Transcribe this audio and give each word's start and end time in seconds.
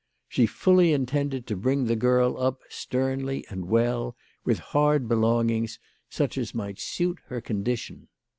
She 0.27 0.47
fully 0.47 0.93
intended 0.93 1.45
to 1.45 1.55
bring 1.55 1.85
the 1.85 1.95
girl 1.95 2.35
up 2.39 2.61
sternly 2.69 3.45
and 3.51 3.65
well, 3.65 4.15
with 4.43 4.57
hard 4.57 5.07
belongings, 5.07 5.77
such 6.09 6.39
as 6.39 6.55
might 6.55 6.79
suit 6.79 7.19
her 7.27 7.39
condition. 7.39 8.07